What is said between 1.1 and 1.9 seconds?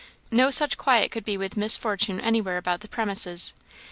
could be with Miss